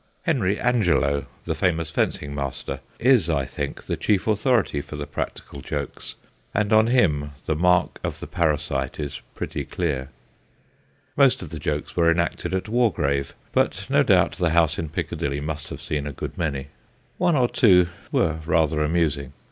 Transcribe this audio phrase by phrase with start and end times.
[0.23, 5.61] Henry Angelo, the famous fencing master, is, I think, the chief authority for the practical
[5.61, 6.15] jokes,
[6.55, 10.09] and on him the mark of the parasite is pretty clear.
[11.15, 14.55] Most of the jokes were enacted at Wargrave, but no doubt the THE BAKRY FAMILY
[14.55, 16.69] 143 house in Piccadilly must have seen a good many.
[17.19, 19.33] One or two were rather amusing.